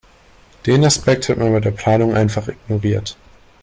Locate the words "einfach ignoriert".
2.15-3.15